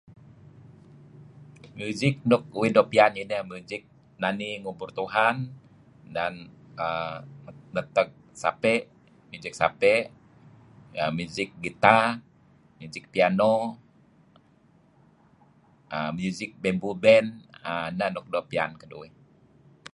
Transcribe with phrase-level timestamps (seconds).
[1.79, 3.11] Music nuk uih doo' piyan,
[3.51, 3.81] music
[4.21, 5.35] nani ngubur Tuhan
[6.15, 6.33] dan
[6.85, 7.11] err
[7.75, 8.07] neteg
[8.41, 8.85] sape',
[9.31, 10.05] music sape',
[11.17, 12.03] music guitar,
[12.79, 13.53] music piano
[15.95, 17.27] err music bamboo band
[17.71, 19.09] err neh nuk doo' piyan kuh.